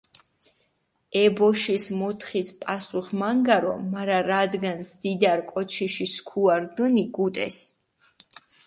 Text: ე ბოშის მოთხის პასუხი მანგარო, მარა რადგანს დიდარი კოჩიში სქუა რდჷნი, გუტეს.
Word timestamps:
ე 1.19 1.21
ბოშის 1.39 1.85
მოთხის 1.97 2.49
პასუხი 2.63 3.19
მანგარო, 3.21 3.75
მარა 3.93 4.19
რადგანს 4.29 4.89
დიდარი 5.03 5.43
კოჩიში 5.53 6.05
სქუა 6.15 6.55
რდჷნი, 6.65 7.03
გუტეს. 7.17 7.57